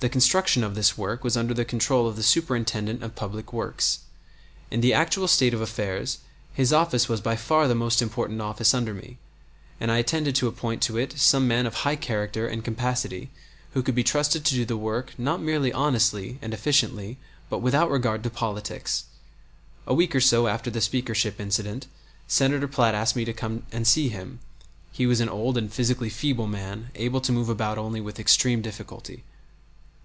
[0.00, 3.98] The construction of this work was under the control of the Superintendent of Public Works.
[4.70, 6.18] In the actual state of affairs
[6.54, 9.18] his office was by far the most important office under me,
[9.80, 13.30] and I intended to appoint to it some man of high character and capacity
[13.74, 17.16] who could be trusted to do the work not merely honestly and efficiently,
[17.50, 19.02] but without regard to politics.
[19.84, 21.88] A week or so after the Speakership incident
[22.28, 24.38] Senator Platt asked me to come and see him
[24.92, 28.62] (he was an old and physically feeble man, able to move about only with extreme
[28.62, 29.24] difficulty).